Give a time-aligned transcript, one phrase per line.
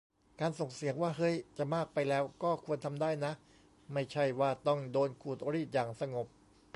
[0.39, 3.31] การส่งเสียงว่า "เฮ้ย จะมากไปแล้ว" ก็ควรทำได้นะ
[3.93, 6.27] ไม่ใช่ว่าต้องโดนขูดรีดอย่างสงบ